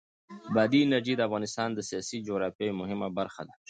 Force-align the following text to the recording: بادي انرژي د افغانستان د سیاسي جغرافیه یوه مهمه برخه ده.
بادي 0.55 0.79
انرژي 0.83 1.13
د 1.15 1.21
افغانستان 1.27 1.69
د 1.73 1.79
سیاسي 1.89 2.17
جغرافیه 2.27 2.65
یوه 2.69 2.79
مهمه 2.81 3.07
برخه 3.17 3.41
ده. 3.47 3.53